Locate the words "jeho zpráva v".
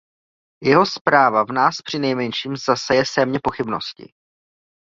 0.63-1.51